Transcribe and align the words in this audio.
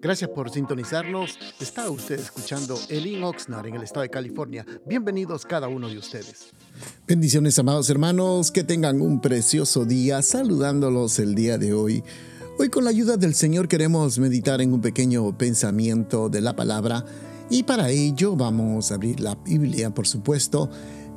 Gracias 0.00 0.30
por 0.30 0.50
sintonizarnos. 0.50 1.38
Está 1.60 1.90
usted 1.90 2.18
escuchando 2.18 2.78
Elin 2.88 3.22
Oxnard 3.24 3.66
en 3.66 3.74
el 3.76 3.82
estado 3.82 4.02
de 4.02 4.10
California. 4.10 4.66
Bienvenidos 4.86 5.44
cada 5.44 5.68
uno 5.68 5.88
de 5.88 5.98
ustedes. 5.98 6.52
Bendiciones, 7.06 7.58
amados 7.58 7.88
hermanos, 7.90 8.50
que 8.50 8.64
tengan 8.64 9.00
un 9.00 9.20
precioso 9.20 9.84
día 9.84 10.22
saludándolos 10.22 11.18
el 11.18 11.34
día 11.34 11.58
de 11.58 11.72
hoy. 11.72 12.02
Hoy 12.58 12.68
con 12.68 12.84
la 12.84 12.90
ayuda 12.90 13.16
del 13.16 13.34
Señor 13.34 13.66
queremos 13.66 14.18
meditar 14.18 14.60
en 14.60 14.72
un 14.72 14.80
pequeño 14.80 15.36
pensamiento 15.36 16.28
de 16.28 16.40
la 16.40 16.54
palabra 16.54 17.04
y 17.50 17.64
para 17.64 17.90
ello 17.90 18.36
vamos 18.36 18.90
a 18.90 18.94
abrir 18.94 19.20
la 19.20 19.34
Biblia, 19.34 19.92
por 19.92 20.06
supuesto, 20.06 20.70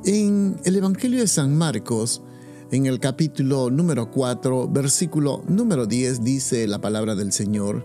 en 0.04 0.56
el 0.64 0.76
Evangelio 0.76 1.20
de 1.20 1.26
San 1.26 1.56
Marcos, 1.56 2.22
en 2.70 2.86
el 2.86 3.00
capítulo 3.00 3.70
número 3.70 4.10
4, 4.10 4.68
versículo 4.68 5.42
número 5.48 5.86
10, 5.86 6.22
dice 6.22 6.66
la 6.66 6.80
palabra 6.80 7.14
del 7.14 7.32
Señor. 7.32 7.84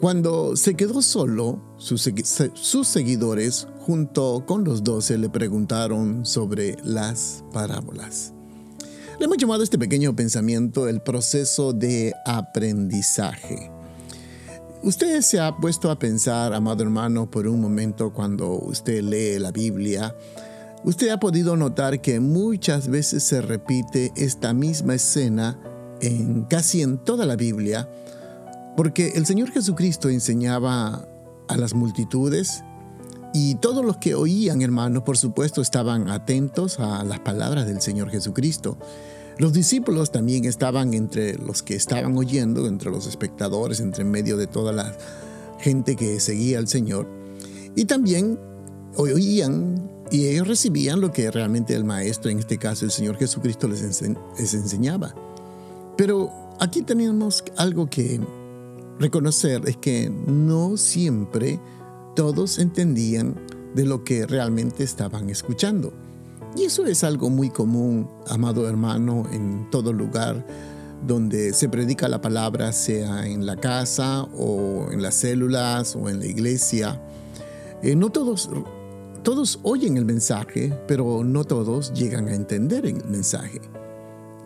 Cuando 0.00 0.56
se 0.56 0.74
quedó 0.74 1.00
solo, 1.00 1.58
sus, 1.78 2.02
seguidores, 2.86 3.66
junto 3.80 4.44
con 4.46 4.62
los 4.62 4.84
doce, 4.84 5.16
le 5.16 5.30
preguntaron 5.30 6.26
sobre 6.26 6.76
las 6.84 7.42
parábolas. 7.50 8.34
Le 9.18 9.24
hemos 9.24 9.38
llamado 9.38 9.62
este 9.62 9.78
pequeño 9.78 10.14
pensamiento 10.14 10.86
el 10.86 11.00
proceso 11.00 11.72
de 11.72 12.12
aprendizaje. 12.26 13.70
Usted 14.82 15.22
se 15.22 15.40
ha 15.40 15.56
puesto 15.56 15.90
a 15.90 15.98
pensar, 15.98 16.52
amado 16.52 16.82
hermano, 16.82 17.30
por 17.30 17.46
un 17.46 17.62
momento 17.62 18.12
cuando 18.12 18.50
usted 18.52 19.02
lee 19.02 19.38
la 19.38 19.50
Biblia, 19.50 20.14
usted 20.84 21.08
ha 21.08 21.18
podido 21.18 21.56
notar 21.56 22.02
que 22.02 22.20
muchas 22.20 22.88
veces 22.88 23.24
se 23.24 23.40
repite 23.40 24.12
esta 24.14 24.52
misma 24.52 24.94
escena 24.94 25.58
en 26.02 26.44
casi 26.44 26.82
en 26.82 26.98
toda 26.98 27.24
la 27.24 27.36
Biblia, 27.36 27.88
porque 28.76 29.12
el 29.14 29.26
Señor 29.26 29.50
Jesucristo 29.50 30.08
enseñaba 30.08 31.08
a 31.48 31.56
las 31.56 31.74
multitudes 31.74 32.62
y 33.32 33.56
todos 33.56 33.84
los 33.84 33.98
que 33.98 34.14
oían, 34.14 34.62
hermanos, 34.62 35.02
por 35.02 35.18
supuesto, 35.18 35.60
estaban 35.60 36.08
atentos 36.08 36.80
a 36.80 37.04
las 37.04 37.20
palabras 37.20 37.66
del 37.66 37.80
Señor 37.80 38.10
Jesucristo. 38.10 38.78
Los 39.38 39.52
discípulos 39.52 40.12
también 40.12 40.46
estaban 40.46 40.94
entre 40.94 41.36
los 41.36 41.62
que 41.62 41.74
estaban 41.74 42.16
oyendo, 42.16 42.66
entre 42.66 42.90
los 42.90 43.06
espectadores, 43.06 43.80
entre 43.80 44.04
medio 44.04 44.36
de 44.36 44.46
toda 44.46 44.72
la 44.72 44.96
gente 45.58 45.96
que 45.96 46.20
seguía 46.20 46.58
al 46.58 46.68
Señor. 46.68 47.06
Y 47.74 47.84
también 47.84 48.38
oían 48.96 49.90
y 50.10 50.28
ellos 50.28 50.48
recibían 50.48 51.00
lo 51.00 51.12
que 51.12 51.30
realmente 51.30 51.74
el 51.74 51.84
Maestro, 51.84 52.30
en 52.30 52.38
este 52.38 52.56
caso 52.56 52.84
el 52.84 52.90
Señor 52.90 53.18
Jesucristo, 53.18 53.68
les, 53.68 53.82
les 53.82 54.54
enseñaba. 54.54 55.14
Pero 55.96 56.32
aquí 56.58 56.82
tenemos 56.82 57.44
algo 57.56 57.90
que 57.90 58.20
reconocer 58.98 59.62
es 59.66 59.76
que 59.76 60.10
no 60.10 60.76
siempre 60.76 61.60
todos 62.14 62.58
entendían 62.58 63.34
de 63.74 63.84
lo 63.84 64.04
que 64.04 64.26
realmente 64.26 64.84
estaban 64.84 65.30
escuchando. 65.30 65.92
Y 66.56 66.64
eso 66.64 66.86
es 66.86 67.04
algo 67.04 67.28
muy 67.28 67.50
común, 67.50 68.08
amado 68.26 68.66
hermano, 68.68 69.24
en 69.30 69.68
todo 69.70 69.92
lugar 69.92 70.46
donde 71.06 71.52
se 71.52 71.68
predica 71.68 72.08
la 72.08 72.22
palabra, 72.22 72.72
sea 72.72 73.26
en 73.26 73.44
la 73.44 73.56
casa 73.56 74.22
o 74.34 74.90
en 74.90 75.02
las 75.02 75.16
células 75.16 75.94
o 75.94 76.08
en 76.08 76.20
la 76.20 76.26
iglesia. 76.26 77.00
Eh, 77.82 77.94
no 77.94 78.10
todos, 78.10 78.48
todos 79.22 79.60
oyen 79.62 79.98
el 79.98 80.06
mensaje, 80.06 80.72
pero 80.88 81.22
no 81.22 81.44
todos 81.44 81.92
llegan 81.92 82.28
a 82.28 82.34
entender 82.34 82.86
el 82.86 83.04
mensaje. 83.04 83.60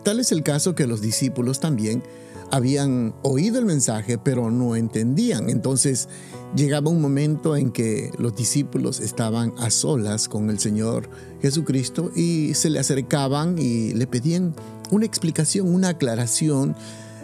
Tal 0.03 0.19
es 0.19 0.31
el 0.31 0.43
caso 0.43 0.75
que 0.75 0.87
los 0.87 1.01
discípulos 1.01 1.59
también 1.59 2.03
habían 2.51 3.15
oído 3.23 3.59
el 3.59 3.65
mensaje, 3.65 4.17
pero 4.17 4.51
no 4.51 4.75
entendían. 4.75 5.49
Entonces 5.49 6.09
llegaba 6.55 6.89
un 6.91 7.01
momento 7.01 7.55
en 7.55 7.71
que 7.71 8.11
los 8.17 8.35
discípulos 8.35 8.99
estaban 8.99 9.53
a 9.57 9.69
solas 9.69 10.27
con 10.27 10.49
el 10.49 10.59
Señor 10.59 11.09
Jesucristo 11.41 12.11
y 12.15 12.53
se 12.53 12.69
le 12.69 12.79
acercaban 12.79 13.57
y 13.57 13.93
le 13.93 14.05
pedían 14.05 14.53
una 14.91 15.05
explicación, 15.05 15.73
una 15.73 15.89
aclaración 15.89 16.75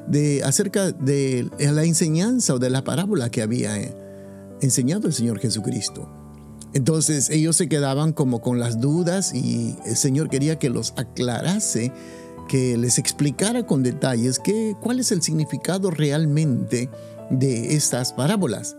de, 0.08 0.44
acerca 0.44 0.92
de 0.92 1.50
la 1.60 1.84
enseñanza 1.84 2.54
o 2.54 2.60
de 2.60 2.70
la 2.70 2.84
parábola 2.84 3.30
que 3.30 3.42
había 3.42 3.76
enseñado 4.62 5.08
el 5.08 5.14
Señor 5.14 5.40
Jesucristo. 5.40 6.10
Entonces 6.74 7.30
ellos 7.30 7.56
se 7.56 7.68
quedaban 7.68 8.14
como 8.14 8.42
con 8.42 8.60
las 8.60 8.80
dudas 8.80 9.34
y 9.34 9.76
el 9.86 9.96
Señor 9.96 10.30
quería 10.30 10.60
que 10.60 10.70
los 10.70 10.94
aclarase 10.96 11.92
que 12.48 12.78
les 12.78 12.98
explicara 12.98 13.66
con 13.66 13.84
detalles 13.84 14.40
qué, 14.40 14.76
cuál 14.82 15.00
es 15.00 15.12
el 15.12 15.22
significado 15.22 15.92
realmente 15.92 16.90
de 17.30 17.76
estas 17.76 18.14
parábolas. 18.14 18.76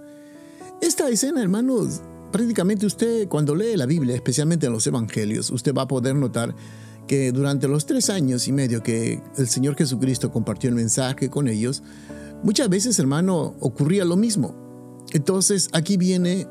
Esta 0.81 1.09
escena, 1.09 1.43
hermanos, 1.43 2.03
prácticamente 2.33 2.87
usted 2.87 3.29
cuando 3.29 3.55
lee 3.55 3.77
la 3.77 3.87
Biblia, 3.87 4.15
especialmente 4.15 4.67
en 4.67 4.73
los 4.73 4.87
Evangelios, 4.87 5.51
usted 5.51 5.75
va 5.75 5.83
a 5.83 5.89
poder 5.89 6.15
notar 6.15 6.55
que 7.07 7.33
durante 7.33 7.69
los 7.69 7.87
tres 7.87 8.11
años 8.11 8.47
y 8.49 8.53
medio 8.53 8.83
que 8.83 9.21
el 9.37 9.49
Señor 9.49 9.77
Jesucristo 9.77 10.31
compartió 10.31 10.69
el 10.69 10.77
mensaje 10.77 11.31
con 11.31 11.49
ellos, 11.49 11.83
muchas 12.43 12.69
veces, 12.69 12.99
hermano, 12.99 13.55
ocurría 13.61 14.05
lo 14.05 14.17
mismo. 14.17 14.55
Entonces 15.13 15.69
aquí 15.73 15.97
viene 15.97 16.47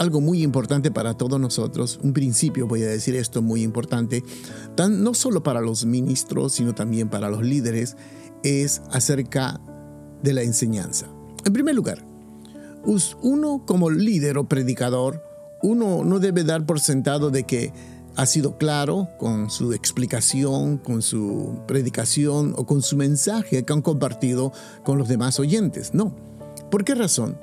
algo 0.00 0.22
muy 0.22 0.42
importante 0.42 0.90
para 0.90 1.12
todos 1.12 1.38
nosotros, 1.38 2.00
un 2.02 2.14
principio, 2.14 2.66
voy 2.66 2.82
a 2.82 2.88
decir 2.88 3.14
esto 3.16 3.42
muy 3.42 3.62
importante, 3.62 4.24
tan, 4.74 5.04
no 5.04 5.12
solo 5.12 5.42
para 5.42 5.60
los 5.60 5.84
ministros, 5.84 6.54
sino 6.54 6.74
también 6.74 7.10
para 7.10 7.28
los 7.28 7.42
líderes, 7.42 7.98
es 8.42 8.80
acerca 8.90 9.60
de 10.22 10.32
la 10.32 10.40
enseñanza. 10.42 11.06
En 11.44 11.52
primer 11.52 11.74
lugar, 11.74 12.02
uno 13.20 13.66
como 13.66 13.90
líder 13.90 14.38
o 14.38 14.48
predicador, 14.48 15.22
uno 15.62 16.02
no 16.02 16.18
debe 16.18 16.44
dar 16.44 16.64
por 16.64 16.80
sentado 16.80 17.30
de 17.30 17.44
que 17.44 17.74
ha 18.16 18.24
sido 18.24 18.56
claro 18.56 19.10
con 19.18 19.50
su 19.50 19.74
explicación, 19.74 20.78
con 20.78 21.02
su 21.02 21.60
predicación 21.68 22.54
o 22.56 22.64
con 22.64 22.80
su 22.80 22.96
mensaje 22.96 23.64
que 23.64 23.72
han 23.74 23.82
compartido 23.82 24.50
con 24.82 24.96
los 24.96 25.08
demás 25.08 25.38
oyentes. 25.38 25.92
No. 25.92 26.16
¿Por 26.70 26.84
qué 26.84 26.94
razón? 26.94 27.38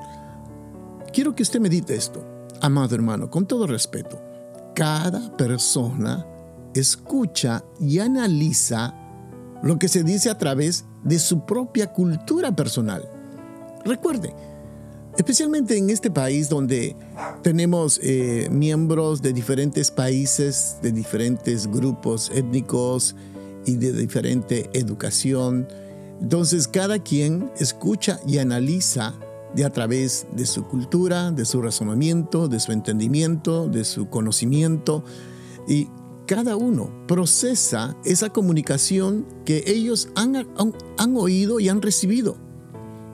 Quiero 1.13 1.35
que 1.35 1.43
usted 1.43 1.59
medite 1.59 1.95
esto. 1.95 2.36
Amado 2.61 2.95
hermano, 2.95 3.29
con 3.29 3.47
todo 3.47 3.67
respeto, 3.67 4.21
cada 4.73 5.35
persona 5.37 6.25
escucha 6.73 7.63
y 7.79 7.99
analiza 7.99 8.93
lo 9.63 9.77
que 9.79 9.87
se 9.87 10.03
dice 10.03 10.29
a 10.29 10.37
través 10.37 10.85
de 11.03 11.19
su 11.19 11.45
propia 11.45 11.93
cultura 11.93 12.55
personal. 12.55 13.07
Recuerde, 13.85 14.33
especialmente 15.17 15.77
en 15.77 15.89
este 15.89 16.11
país 16.11 16.49
donde 16.49 16.95
tenemos 17.41 17.99
eh, 18.03 18.47
miembros 18.51 19.21
de 19.21 19.33
diferentes 19.33 19.91
países, 19.91 20.77
de 20.81 20.91
diferentes 20.91 21.67
grupos 21.67 22.31
étnicos 22.33 23.15
y 23.65 23.75
de 23.75 23.93
diferente 23.93 24.69
educación, 24.73 25.67
entonces 26.21 26.67
cada 26.67 26.99
quien 26.99 27.51
escucha 27.59 28.19
y 28.27 28.39
analiza 28.39 29.13
de 29.55 29.65
a 29.65 29.71
través 29.71 30.27
de 30.31 30.45
su 30.45 30.67
cultura, 30.67 31.31
de 31.31 31.45
su 31.45 31.61
razonamiento, 31.61 32.47
de 32.47 32.59
su 32.59 32.71
entendimiento, 32.71 33.67
de 33.67 33.83
su 33.83 34.09
conocimiento. 34.09 35.03
Y 35.67 35.89
cada 36.27 36.55
uno 36.55 36.91
procesa 37.07 37.95
esa 38.03 38.29
comunicación 38.29 39.25
que 39.45 39.63
ellos 39.65 40.09
han, 40.15 40.35
han, 40.35 41.17
oído 41.17 41.59
y 41.59 41.69
han 41.69 41.81
recibido. 41.81 42.37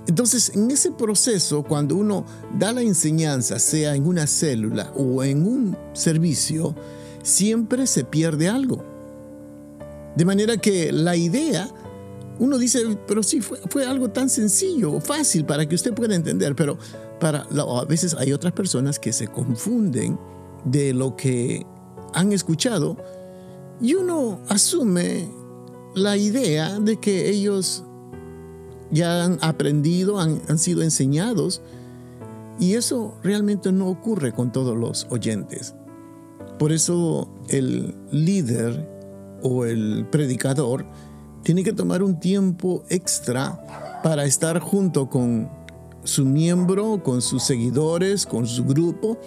Entonces, 0.07 0.51
en 0.55 0.69
ese 0.71 0.91
proceso, 0.91 1.63
cuando 1.63 1.95
uno 1.95 2.25
da 2.59 2.73
la 2.73 2.81
enseñanza, 2.81 3.59
sea 3.59 3.95
en 3.95 4.05
una 4.05 4.27
célula 4.27 4.91
o 4.95 5.23
en 5.23 5.47
un 5.47 5.77
servicio, 5.93 6.75
siempre 7.21 7.87
se 7.87 8.03
pierde 8.03 8.49
algo. 8.49 8.83
De 10.15 10.25
manera 10.25 10.57
que 10.57 10.91
la 10.91 11.15
idea 11.15 11.69
uno 12.39 12.57
dice, 12.57 12.97
pero 13.07 13.23
sí, 13.23 13.41
fue, 13.41 13.85
algo 13.85 14.09
tan 14.09 14.29
sencillo, 14.29 14.99
fácil 14.99 15.45
para 15.45 15.67
que 15.67 15.75
usted 15.75 15.93
pueda 15.93 16.15
entender, 16.15 16.55
pero 16.55 16.77
para, 17.19 17.41
a 17.41 17.85
veces 17.85 18.15
hay 18.15 18.33
otras 18.33 18.53
personas 18.53 18.99
que 18.99 19.13
se 19.13 19.27
confunden 19.27 20.19
de 20.65 20.93
lo 20.93 21.15
que 21.15 21.65
han 22.13 22.31
escuchado 22.31 22.97
y 23.81 23.95
uno 23.95 24.39
asume 24.49 25.29
la 25.95 26.17
idea 26.17 26.79
de 26.79 26.99
que 26.99 27.29
ellos 27.29 27.83
ya 28.91 29.25
han 29.25 29.37
aprendido, 29.41 30.19
han, 30.19 30.41
han 30.47 30.57
sido 30.57 30.81
enseñados 30.81 31.61
y 32.59 32.75
eso 32.75 33.17
realmente 33.23 33.71
no 33.71 33.89
ocurre 33.89 34.31
con 34.31 34.51
todos 34.51 34.77
los 34.77 35.07
oyentes. 35.09 35.75
Por 36.59 36.71
eso 36.71 37.27
el 37.49 37.95
líder 38.11 38.89
o 39.41 39.65
el 39.65 40.07
predicador 40.09 40.85
tiene 41.43 41.63
que 41.63 41.73
tomar 41.73 42.01
un 42.01 42.19
tiempo 42.19 42.83
extra 42.89 44.01
para 44.03 44.25
estar 44.25 44.59
junto 44.59 45.09
con 45.09 45.49
su 46.03 46.25
miembro, 46.25 47.03
con 47.03 47.21
sus 47.21 47.43
seguidores, 47.43 48.25
con 48.25 48.47
su 48.47 48.65
grupo, 48.65 49.17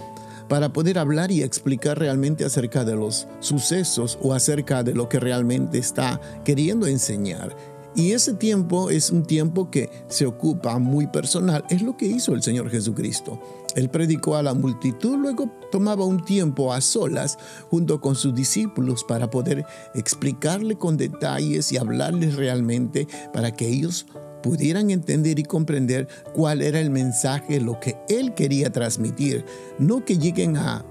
para 0.48 0.72
poder 0.72 0.98
hablar 0.98 1.30
y 1.30 1.42
explicar 1.42 1.98
realmente 1.98 2.44
acerca 2.44 2.84
de 2.84 2.94
los 2.94 3.26
sucesos 3.40 4.18
o 4.22 4.32
acerca 4.32 4.82
de 4.82 4.94
lo 4.94 5.08
que 5.08 5.20
realmente 5.20 5.78
está 5.78 6.20
queriendo 6.44 6.86
enseñar. 6.86 7.54
Y 7.96 8.12
ese 8.12 8.34
tiempo 8.34 8.90
es 8.90 9.10
un 9.10 9.24
tiempo 9.24 9.70
que 9.70 9.88
se 10.08 10.26
ocupa 10.26 10.78
muy 10.78 11.06
personal. 11.06 11.64
Es 11.70 11.80
lo 11.80 11.96
que 11.96 12.04
hizo 12.04 12.34
el 12.34 12.42
Señor 12.42 12.70
Jesucristo. 12.70 13.40
Él 13.74 13.88
predicó 13.88 14.36
a 14.36 14.42
la 14.42 14.52
multitud, 14.52 15.16
luego 15.16 15.50
tomaba 15.72 16.04
un 16.04 16.22
tiempo 16.22 16.74
a 16.74 16.82
solas 16.82 17.38
junto 17.70 18.00
con 18.02 18.14
sus 18.14 18.34
discípulos 18.34 19.02
para 19.02 19.30
poder 19.30 19.64
explicarle 19.94 20.76
con 20.76 20.98
detalles 20.98 21.72
y 21.72 21.78
hablarles 21.78 22.36
realmente 22.36 23.08
para 23.32 23.50
que 23.50 23.66
ellos 23.66 24.06
pudieran 24.42 24.90
entender 24.90 25.38
y 25.38 25.44
comprender 25.44 26.06
cuál 26.34 26.60
era 26.60 26.80
el 26.80 26.90
mensaje, 26.90 27.60
lo 27.60 27.80
que 27.80 27.96
él 28.10 28.34
quería 28.34 28.70
transmitir. 28.70 29.44
No 29.78 30.04
que 30.04 30.18
lleguen 30.18 30.58
a, 30.58 30.84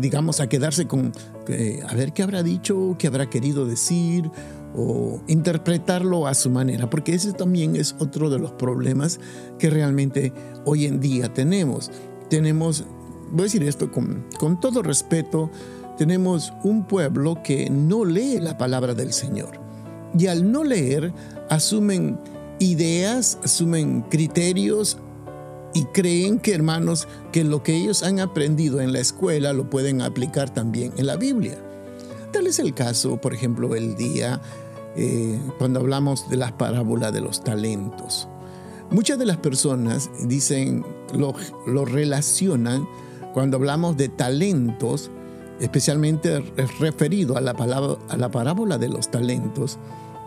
digamos, 0.00 0.40
a 0.40 0.48
quedarse 0.48 0.86
con, 0.86 1.12
eh, 1.48 1.80
a 1.88 1.94
ver 1.94 2.12
qué 2.12 2.22
habrá 2.22 2.44
dicho, 2.44 2.94
qué 3.00 3.08
habrá 3.08 3.28
querido 3.28 3.66
decir 3.66 4.30
o 4.74 5.20
interpretarlo 5.28 6.26
a 6.26 6.34
su 6.34 6.50
manera, 6.50 6.90
porque 6.90 7.14
ese 7.14 7.32
también 7.32 7.76
es 7.76 7.94
otro 7.98 8.28
de 8.28 8.38
los 8.38 8.52
problemas 8.52 9.20
que 9.58 9.70
realmente 9.70 10.32
hoy 10.64 10.86
en 10.86 11.00
día 11.00 11.32
tenemos. 11.32 11.90
Tenemos, 12.28 12.84
voy 13.30 13.42
a 13.42 13.44
decir 13.44 13.62
esto 13.62 13.90
con, 13.90 14.26
todo 14.60 14.82
respeto, 14.82 15.50
tenemos 15.96 16.52
un 16.64 16.86
pueblo 16.86 17.40
que 17.42 17.70
no 17.70 18.04
lee 18.04 18.38
la 18.40 18.58
palabra 18.58 18.94
del 18.94 19.12
Señor. 19.12 19.60
Y 20.18 20.26
al 20.26 20.50
no 20.50 20.64
leer, 20.64 21.12
asumen 21.50 22.18
ideas, 22.58 23.38
asumen 23.44 24.02
criterios 24.02 24.98
y 25.72 25.84
creen 25.86 26.38
que, 26.38 26.52
hermanos, 26.52 27.06
que 27.32 27.44
lo 27.44 27.62
que 27.62 27.76
ellos 27.76 28.02
han 28.02 28.20
aprendido 28.20 28.80
en 28.80 28.92
la 28.92 29.00
escuela 29.00 29.52
lo 29.52 29.70
pueden 29.70 30.02
aplicar 30.02 30.52
también 30.52 30.92
en 30.96 31.06
la 31.06 31.16
Biblia. 31.16 31.58
Tal 32.32 32.48
es 32.48 32.58
el 32.58 32.74
caso, 32.74 33.20
por 33.20 33.32
ejemplo, 33.32 33.76
el 33.76 33.94
día 33.94 34.40
eh, 34.96 35.40
cuando 35.58 35.80
hablamos 35.80 36.28
de 36.28 36.36
las 36.36 36.52
parábolas 36.52 37.12
de 37.12 37.20
los 37.20 37.42
talentos. 37.42 38.28
Muchas 38.90 39.18
de 39.18 39.26
las 39.26 39.38
personas 39.38 40.10
dicen, 40.26 40.84
lo, 41.14 41.34
lo 41.66 41.84
relacionan 41.84 42.86
cuando 43.32 43.56
hablamos 43.56 43.96
de 43.96 44.08
talentos, 44.08 45.10
especialmente 45.58 46.40
referido 46.78 47.36
a 47.36 47.40
la, 47.40 47.54
palabra, 47.54 47.98
a 48.08 48.16
la 48.16 48.30
parábola 48.30 48.78
de 48.78 48.88
los 48.88 49.10
talentos, 49.10 49.78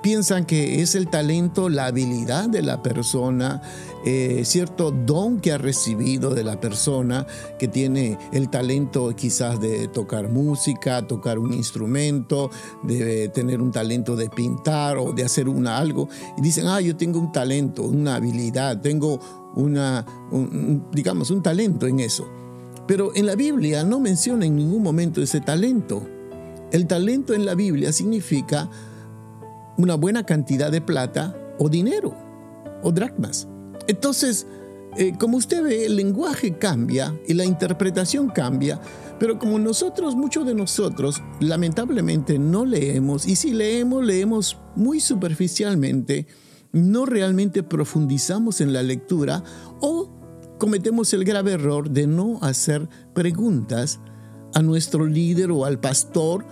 piensan 0.02 0.46
que 0.46 0.82
es 0.82 0.96
el 0.96 1.08
talento, 1.08 1.70
la 1.70 1.88
habilidad 1.88 2.50
de 2.50 2.62
la 2.62 2.82
persona, 2.82 3.62
eh, 4.06 4.44
cierto 4.46 4.92
don 4.92 5.40
que 5.40 5.52
ha 5.52 5.58
recibido 5.58 6.34
de 6.34 6.44
la 6.44 6.60
persona, 6.60 7.26
que 7.60 7.68
tiene 7.68 8.18
el 8.32 8.50
talento 8.50 9.14
quizás 9.16 9.60
de 9.60 9.88
tocar 9.88 10.30
música, 10.30 11.06
tocar 11.08 11.40
un 11.40 11.54
instrumento, 11.54 12.50
de 12.84 13.30
tener 13.30 13.62
un 13.62 13.72
talento 13.72 14.16
de 14.16 14.30
pintar 14.30 14.98
o 14.98 15.14
de 15.14 15.24
hacer 15.24 15.50
una 15.50 15.78
algo. 15.78 16.08
Y 16.38 16.42
dicen, 16.42 16.68
ah, 16.68 16.82
yo 16.82 16.96
tengo 16.96 17.20
un 17.20 17.32
talento, 17.32 17.84
una 17.84 18.16
habilidad, 18.16 18.82
tengo 18.82 19.20
una, 19.56 20.06
digamos, 20.92 21.32
un 21.32 21.42
talento 21.42 21.88
en 21.88 22.00
eso. 22.00 22.28
Pero 22.88 23.12
en 23.16 23.26
la 23.26 23.36
Biblia 23.36 23.84
no 23.84 24.00
menciona 24.00 24.46
en 24.46 24.56
ningún 24.56 24.82
momento 24.82 25.22
ese 25.22 25.42
talento. 25.42 26.08
El 26.72 26.88
talento 26.88 27.34
en 27.34 27.46
la 27.46 27.56
Biblia 27.56 27.92
significa 27.92 28.70
una 29.78 29.96
buena 29.96 30.26
cantidad 30.26 30.72
de 30.72 30.82
plata 30.82 31.36
o 31.60 31.70
dinero 31.70 32.16
o 32.84 32.92
dracmas. 32.92 33.48
Entonces, 33.88 34.48
eh, 34.98 35.14
como 35.20 35.38
usted 35.38 35.64
ve, 35.64 35.86
el 35.86 35.96
lenguaje 35.96 36.58
cambia 36.58 37.14
y 37.28 37.34
la 37.34 37.46
interpretación 37.46 38.30
cambia, 38.30 38.80
pero 39.20 39.38
como 39.38 39.60
nosotros, 39.60 40.16
muchos 40.16 40.46
de 40.46 40.56
nosotros, 40.56 41.22
lamentablemente 41.40 42.40
no 42.40 42.66
leemos, 42.66 43.28
y 43.28 43.36
si 43.36 43.54
leemos, 43.54 44.04
leemos 44.04 44.58
muy 44.76 45.00
superficialmente, 45.00 46.28
no 46.72 47.06
realmente 47.06 47.64
profundizamos 47.64 48.62
en 48.62 48.74
la 48.74 48.84
lectura 48.84 49.44
o 49.82 50.10
cometemos 50.58 51.14
el 51.14 51.24
grave 51.24 51.54
error 51.54 51.90
de 51.90 52.08
no 52.08 52.40
hacer 52.42 52.90
preguntas 53.14 54.00
a 54.54 54.62
nuestro 54.62 55.06
líder 55.06 55.52
o 55.52 55.66
al 55.66 55.80
pastor 55.80 56.46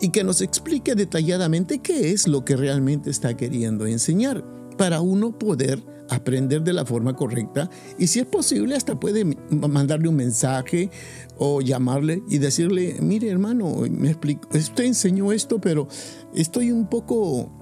y 0.00 0.10
que 0.10 0.24
nos 0.24 0.40
explique 0.40 0.94
detalladamente 0.94 1.78
qué 1.78 2.12
es 2.12 2.26
lo 2.26 2.44
que 2.44 2.56
realmente 2.56 3.10
está 3.10 3.36
queriendo 3.36 3.86
enseñar 3.86 4.44
para 4.76 5.00
uno 5.00 5.38
poder 5.38 5.84
aprender 6.08 6.62
de 6.62 6.72
la 6.72 6.84
forma 6.84 7.14
correcta 7.14 7.70
y 7.98 8.08
si 8.08 8.18
es 8.18 8.26
posible 8.26 8.74
hasta 8.74 8.98
puede 8.98 9.24
mandarle 9.50 10.08
un 10.08 10.16
mensaje 10.16 10.90
o 11.38 11.60
llamarle 11.60 12.22
y 12.28 12.38
decirle, 12.38 12.96
mire 13.00 13.28
hermano, 13.28 13.82
me 13.88 14.08
explico, 14.08 14.48
usted 14.52 14.84
enseñó 14.84 15.32
esto, 15.32 15.60
pero 15.60 15.86
estoy 16.34 16.72
un 16.72 16.88
poco 16.88 17.52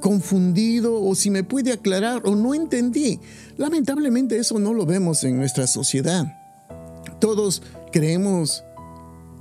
confundido 0.00 1.02
o 1.02 1.14
si 1.14 1.30
me 1.30 1.44
puede 1.44 1.72
aclarar 1.72 2.22
o 2.24 2.34
no 2.34 2.54
entendí. 2.54 3.20
Lamentablemente 3.56 4.38
eso 4.38 4.58
no 4.58 4.74
lo 4.74 4.86
vemos 4.86 5.24
en 5.24 5.36
nuestra 5.36 5.66
sociedad. 5.66 6.26
Todos 7.20 7.62
creemos 7.92 8.64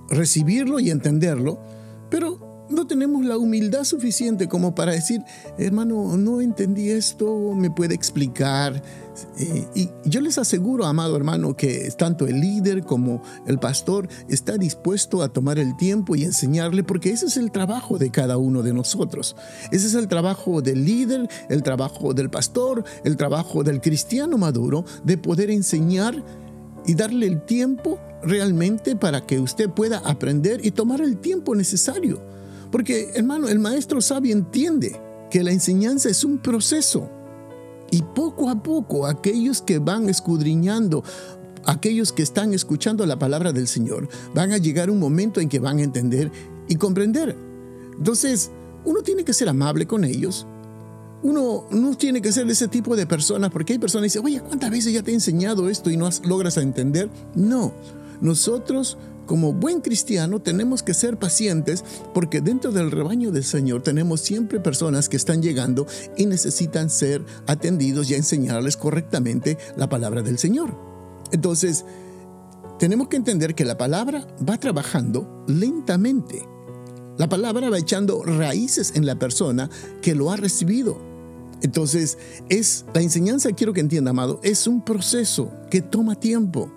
recibirlo 0.09 0.79
y 0.79 0.89
entenderlo, 0.89 1.59
pero 2.09 2.47
no 2.69 2.85
tenemos 2.87 3.25
la 3.25 3.37
humildad 3.37 3.83
suficiente 3.83 4.47
como 4.47 4.75
para 4.75 4.91
decir, 4.91 5.21
hermano, 5.57 6.17
no 6.17 6.41
entendí 6.41 6.89
esto, 6.89 7.53
me 7.53 7.71
puede 7.71 7.95
explicar. 7.95 8.81
Eh, 9.39 9.67
y 9.73 9.89
yo 10.05 10.21
les 10.21 10.37
aseguro, 10.37 10.85
amado 10.85 11.15
hermano, 11.15 11.55
que 11.55 11.89
tanto 11.97 12.27
el 12.27 12.39
líder 12.39 12.83
como 12.83 13.21
el 13.47 13.57
pastor 13.57 14.07
está 14.29 14.57
dispuesto 14.57 15.23
a 15.23 15.29
tomar 15.29 15.57
el 15.59 15.75
tiempo 15.75 16.15
y 16.15 16.23
enseñarle, 16.23 16.83
porque 16.83 17.09
ese 17.09 17.27
es 17.27 17.37
el 17.37 17.51
trabajo 17.51 17.97
de 17.97 18.11
cada 18.11 18.37
uno 18.37 18.61
de 18.61 18.73
nosotros. 18.73 19.35
Ese 19.71 19.87
es 19.87 19.95
el 19.95 20.07
trabajo 20.07 20.61
del 20.61 20.85
líder, 20.85 21.27
el 21.49 21.63
trabajo 21.63 22.13
del 22.13 22.29
pastor, 22.29 22.83
el 23.03 23.17
trabajo 23.17 23.63
del 23.63 23.81
cristiano 23.81 24.37
maduro, 24.37 24.85
de 25.03 25.17
poder 25.17 25.49
enseñar 25.49 26.23
y 26.87 26.95
darle 26.95 27.27
el 27.27 27.41
tiempo 27.45 27.99
realmente 28.23 28.95
para 28.95 29.25
que 29.25 29.39
usted 29.39 29.69
pueda 29.69 29.99
aprender 29.99 30.65
y 30.65 30.71
tomar 30.71 31.01
el 31.01 31.17
tiempo 31.17 31.53
necesario. 31.53 32.21
Porque, 32.71 33.11
hermano, 33.13 33.47
el 33.47 33.59
maestro 33.59 34.01
sabio 34.01 34.33
entiende 34.33 34.99
que 35.29 35.43
la 35.43 35.51
enseñanza 35.51 36.09
es 36.09 36.23
un 36.23 36.39
proceso. 36.39 37.09
Y 37.91 38.01
poco 38.01 38.49
a 38.49 38.63
poco 38.63 39.05
aquellos 39.05 39.61
que 39.61 39.79
van 39.79 40.09
escudriñando, 40.09 41.03
aquellos 41.65 42.11
que 42.11 42.23
están 42.23 42.53
escuchando 42.53 43.05
la 43.05 43.19
palabra 43.19 43.53
del 43.53 43.67
Señor, 43.67 44.09
van 44.33 44.51
a 44.51 44.57
llegar 44.57 44.89
un 44.89 44.99
momento 44.99 45.39
en 45.39 45.49
que 45.49 45.59
van 45.59 45.77
a 45.77 45.83
entender 45.83 46.31
y 46.67 46.75
comprender. 46.75 47.35
Entonces, 47.97 48.51
uno 48.85 49.01
tiene 49.01 49.23
que 49.23 49.33
ser 49.33 49.49
amable 49.49 49.87
con 49.87 50.03
ellos, 50.03 50.47
uno 51.23 51.65
no 51.71 51.97
tiene 51.97 52.21
que 52.21 52.31
ser 52.31 52.49
ese 52.49 52.67
tipo 52.67 52.95
de 52.95 53.05
personas, 53.05 53.51
porque 53.51 53.73
hay 53.73 53.79
personas 53.79 54.03
que 54.03 54.19
dicen, 54.19 54.25
oye, 54.25 54.41
¿cuántas 54.41 54.71
veces 54.71 54.93
ya 54.93 55.03
te 55.03 55.11
he 55.11 55.13
enseñado 55.13 55.69
esto 55.69 55.89
y 55.89 55.97
no 55.97 56.09
logras 56.23 56.57
entender? 56.57 57.09
No, 57.35 57.73
nosotros 58.21 58.97
como 59.27 59.53
buen 59.53 59.81
cristiano 59.81 60.39
tenemos 60.39 60.81
que 60.81 60.93
ser 60.93 61.17
pacientes 61.17 61.83
porque 62.13 62.41
dentro 62.41 62.71
del 62.71 62.89
rebaño 62.89 63.31
del 63.31 63.43
Señor 63.43 63.83
tenemos 63.83 64.21
siempre 64.21 64.59
personas 64.59 65.09
que 65.09 65.17
están 65.17 65.43
llegando 65.43 65.85
y 66.15 66.25
necesitan 66.25 66.89
ser 66.89 67.23
atendidos 67.45 68.09
y 68.09 68.15
enseñarles 68.15 68.77
correctamente 68.77 69.57
la 69.75 69.89
palabra 69.89 70.23
del 70.23 70.39
Señor. 70.39 70.73
Entonces, 71.31 71.83
tenemos 72.79 73.09
que 73.09 73.17
entender 73.17 73.53
que 73.53 73.65
la 73.65 73.77
palabra 73.77 74.25
va 74.47 74.57
trabajando 74.57 75.43
lentamente. 75.47 76.56
La 77.17 77.27
palabra 77.27 77.69
va 77.69 77.79
echando 77.79 78.23
raíces 78.23 78.93
en 78.95 79.05
la 79.05 79.17
persona 79.17 79.69
que 80.01 80.13
lo 80.13 80.31
ha 80.31 80.37
recibido. 80.37 80.97
Entonces, 81.61 82.17
es 82.49 82.85
la 82.93 83.01
enseñanza, 83.01 83.51
quiero 83.51 83.73
que 83.73 83.79
entienda, 83.79 84.11
amado, 84.11 84.39
es 84.43 84.67
un 84.67 84.83
proceso 84.83 85.51
que 85.71 85.81
toma 85.81 86.15
tiempo. 86.15 86.71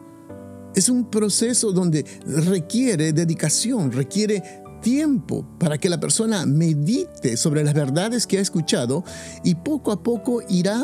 Es 0.74 0.88
un 0.88 1.10
proceso 1.10 1.72
donde 1.72 2.04
requiere 2.24 3.12
dedicación, 3.12 3.92
requiere 3.92 4.42
tiempo 4.80 5.46
para 5.58 5.76
que 5.76 5.90
la 5.90 6.00
persona 6.00 6.46
medite 6.46 7.36
sobre 7.36 7.62
las 7.62 7.74
verdades 7.74 8.26
que 8.26 8.38
ha 8.38 8.40
escuchado 8.40 9.04
y 9.44 9.56
poco 9.56 9.92
a 9.92 10.02
poco 10.02 10.42
irá 10.48 10.82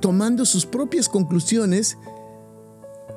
tomando 0.00 0.44
sus 0.44 0.66
propias 0.66 1.08
conclusiones 1.08 1.96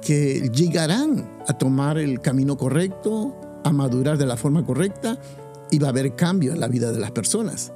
que 0.01 0.50
llegarán 0.53 1.30
a 1.48 1.58
tomar 1.58 1.98
el 1.98 2.22
camino 2.22 2.58
correcto, 2.58 3.36
a 3.63 3.72
madurar 3.72 4.18
de 4.18 4.25
la 4.25 4.38
forma 4.38 4.65
correcta 4.65 5.20
y 5.70 5.80
va 5.80 5.88
a 5.88 5.89
haber 5.91 6.15
cambio 6.15 6.53
en 6.53 6.60
la 6.60 6.68
vida 6.68 6.91
de 6.91 7.00
las 7.00 7.12
personas. 7.12 7.72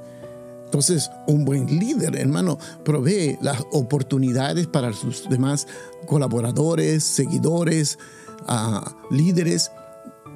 Entonces, 0.66 1.10
un 1.26 1.44
buen 1.44 1.66
líder, 1.78 2.16
hermano, 2.16 2.58
provee 2.84 3.38
las 3.40 3.64
oportunidades 3.72 4.66
para 4.66 4.92
sus 4.92 5.28
demás 5.28 5.66
colaboradores, 6.06 7.04
seguidores, 7.04 7.98
ah, 8.46 8.96
líderes, 9.10 9.70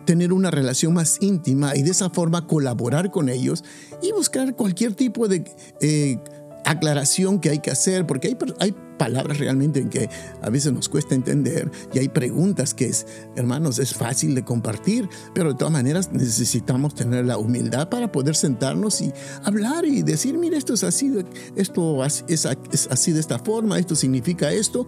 tener 0.06 0.32
una 0.32 0.50
relación 0.50 0.94
más 0.94 1.18
íntima 1.20 1.76
y 1.76 1.82
de 1.82 1.90
esa 1.90 2.10
forma 2.10 2.46
colaborar 2.46 3.10
con 3.10 3.28
ellos 3.28 3.64
y 4.02 4.12
buscar 4.12 4.54
cualquier 4.54 4.94
tipo 4.94 5.28
de 5.28 5.44
eh, 5.80 6.18
aclaración 6.64 7.40
que 7.40 7.50
hay 7.50 7.58
que 7.58 7.70
hacer, 7.70 8.06
porque 8.06 8.28
hay, 8.28 8.38
hay 8.58 8.74
palabras 9.00 9.38
realmente 9.38 9.80
en 9.80 9.88
que 9.88 10.10
a 10.42 10.50
veces 10.50 10.74
nos 10.74 10.90
cuesta 10.90 11.14
entender 11.14 11.70
y 11.94 12.00
hay 12.00 12.10
preguntas 12.10 12.74
que 12.74 12.84
es, 12.84 13.06
hermanos, 13.34 13.78
es 13.78 13.94
fácil 13.94 14.34
de 14.34 14.44
compartir, 14.44 15.08
pero 15.34 15.52
de 15.52 15.58
todas 15.58 15.72
maneras 15.72 16.12
necesitamos 16.12 16.94
tener 16.94 17.24
la 17.24 17.38
humildad 17.38 17.88
para 17.88 18.12
poder 18.12 18.36
sentarnos 18.36 19.00
y 19.00 19.10
hablar 19.42 19.86
y 19.86 20.02
decir, 20.02 20.36
mire, 20.36 20.58
esto 20.58 20.74
es 20.74 20.84
así, 20.84 21.10
esto 21.56 22.04
es, 22.04 22.44
así 22.90 23.12
de 23.12 23.20
esta 23.20 23.38
forma, 23.38 23.78
esto 23.78 23.96
significa 23.96 24.52
esto. 24.52 24.86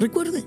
Recuerde, 0.00 0.44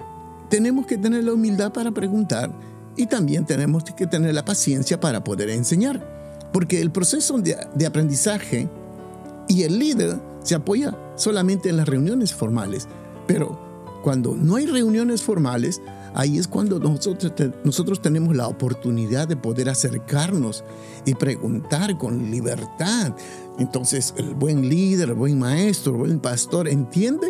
tenemos 0.50 0.86
que 0.86 0.98
tener 0.98 1.24
la 1.24 1.34
humildad 1.34 1.72
para 1.72 1.92
preguntar 1.92 2.52
y 2.98 3.06
también 3.06 3.46
tenemos 3.46 3.86
que 3.86 4.08
tener 4.08 4.34
la 4.34 4.44
paciencia 4.44 5.00
para 5.00 5.24
poder 5.24 5.50
enseñar, 5.50 6.06
porque 6.52 6.82
el 6.82 6.92
proceso 6.92 7.38
de 7.40 7.86
aprendizaje 7.86 8.68
y 9.48 9.63
el 9.63 9.80
líder 9.80 10.20
se 10.44 10.56
apoya 10.56 10.98
solamente 11.16 11.70
en 11.70 11.77
las 11.77 11.88
reuniones 11.88 12.34
formales, 12.34 12.88
pero 13.27 13.60
cuando 14.04 14.36
no 14.36 14.56
hay 14.56 14.66
reuniones 14.66 15.22
formales, 15.22 15.82
ahí 16.13 16.38
es 16.38 16.48
cuando 16.48 16.80
nosotros, 16.80 17.34
nosotros 17.63 18.01
tenemos 18.01 18.36
la 18.36 18.48
oportunidad 18.48 19.27
de 19.27 19.36
poder 19.36 19.70
acercarnos 19.70 20.63
y 21.06 21.13
preguntar 21.16 21.98
con 21.98 22.32
libertad. 22.32 23.13
Entonces 23.60 24.13
el 24.18 24.34
buen 24.34 24.70
líder, 24.70 25.10
el 25.10 25.16
buen 25.16 25.38
maestro, 25.38 25.94
el 25.94 26.00
buen 26.00 26.20
pastor 26.20 26.68
entiende 26.68 27.27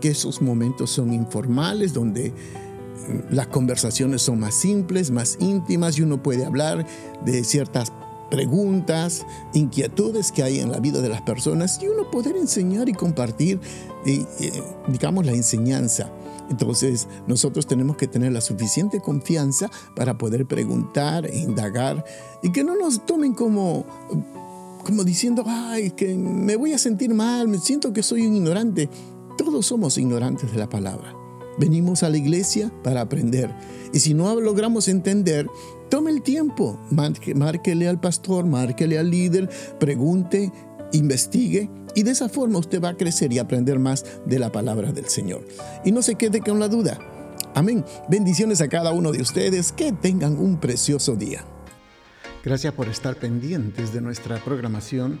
que 0.00 0.10
esos 0.10 0.42
momentos 0.42 0.90
son 0.90 1.12
informales, 1.12 1.92
donde 1.92 2.30
mm, 2.30 3.34
las 3.34 3.46
conversaciones 3.48 4.22
son 4.22 4.40
más 4.40 4.54
simples, 4.54 5.10
más 5.10 5.36
íntimas 5.40 5.98
y 5.98 6.02
uno 6.02 6.22
puede 6.22 6.44
hablar 6.44 6.86
de 7.24 7.44
ciertas 7.44 7.92
preguntas, 8.30 9.26
inquietudes 9.54 10.32
que 10.32 10.42
hay 10.42 10.60
en 10.60 10.70
la 10.70 10.80
vida 10.80 11.00
de 11.00 11.08
las 11.08 11.22
personas 11.22 11.80
y 11.82 11.88
uno 11.88 12.10
poder 12.10 12.36
enseñar 12.36 12.88
y 12.88 12.92
compartir, 12.92 13.60
eh, 14.06 14.24
eh, 14.40 14.62
digamos, 14.88 15.26
la 15.26 15.32
enseñanza. 15.32 16.10
Entonces 16.50 17.08
nosotros 17.26 17.66
tenemos 17.66 17.96
que 17.96 18.06
tener 18.06 18.32
la 18.32 18.40
suficiente 18.40 19.00
confianza 19.00 19.70
para 19.94 20.16
poder 20.16 20.46
preguntar 20.46 21.26
e 21.26 21.38
indagar 21.38 22.04
y 22.42 22.52
que 22.52 22.64
no 22.64 22.74
nos 22.76 23.04
tomen 23.04 23.34
como, 23.34 23.84
como 24.84 25.04
diciendo, 25.04 25.44
ay, 25.46 25.90
que 25.90 26.14
me 26.14 26.56
voy 26.56 26.72
a 26.72 26.78
sentir 26.78 27.12
mal, 27.12 27.48
me 27.48 27.58
siento 27.58 27.92
que 27.92 28.02
soy 28.02 28.26
un 28.26 28.34
ignorante. 28.34 28.88
Todos 29.36 29.66
somos 29.66 29.98
ignorantes 29.98 30.50
de 30.50 30.58
la 30.58 30.68
palabra. 30.68 31.14
Venimos 31.58 32.02
a 32.02 32.10
la 32.10 32.16
iglesia 32.16 32.72
para 32.82 33.00
aprender. 33.00 33.54
Y 33.92 34.00
si 34.00 34.14
no 34.14 34.40
logramos 34.40 34.88
entender, 34.88 35.46
tome 35.90 36.10
el 36.10 36.22
tiempo, 36.22 36.80
márquele 36.90 37.88
al 37.88 38.00
pastor, 38.00 38.46
márquele 38.46 38.98
al 38.98 39.10
líder, 39.10 39.48
pregunte, 39.78 40.52
investigue 40.92 41.70
y 41.94 42.02
de 42.02 42.12
esa 42.12 42.28
forma 42.28 42.58
usted 42.58 42.82
va 42.82 42.90
a 42.90 42.96
crecer 42.96 43.32
y 43.32 43.38
aprender 43.38 43.78
más 43.78 44.04
de 44.26 44.38
la 44.38 44.52
palabra 44.52 44.92
del 44.92 45.08
Señor. 45.08 45.46
Y 45.84 45.92
no 45.92 46.02
se 46.02 46.14
quede 46.14 46.40
con 46.40 46.60
la 46.60 46.68
duda. 46.68 46.98
Amén. 47.54 47.84
Bendiciones 48.08 48.60
a 48.60 48.68
cada 48.68 48.92
uno 48.92 49.10
de 49.10 49.20
ustedes. 49.20 49.72
Que 49.72 49.92
tengan 49.92 50.38
un 50.38 50.60
precioso 50.60 51.16
día. 51.16 51.44
Gracias 52.44 52.72
por 52.72 52.88
estar 52.88 53.16
pendientes 53.16 53.92
de 53.92 54.00
nuestra 54.00 54.42
programación 54.44 55.20